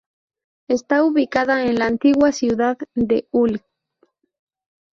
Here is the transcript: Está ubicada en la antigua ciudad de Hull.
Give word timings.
Está 0.67 1.03
ubicada 1.05 1.63
en 1.67 1.77
la 1.77 1.85
antigua 1.85 2.31
ciudad 2.31 2.75
de 2.95 3.27
Hull. 3.29 3.61